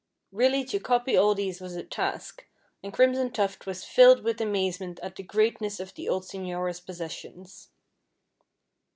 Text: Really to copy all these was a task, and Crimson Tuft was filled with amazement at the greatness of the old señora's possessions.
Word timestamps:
Really 0.31 0.65
to 0.65 0.79
copy 0.79 1.15
all 1.15 1.35
these 1.35 1.61
was 1.61 1.75
a 1.75 1.83
task, 1.83 2.47
and 2.81 2.91
Crimson 2.91 3.29
Tuft 3.31 3.67
was 3.67 3.83
filled 3.83 4.23
with 4.23 4.41
amazement 4.41 4.99
at 5.03 5.15
the 5.15 5.21
greatness 5.21 5.79
of 5.79 5.93
the 5.93 6.09
old 6.09 6.23
señora's 6.23 6.79
possessions. 6.79 7.69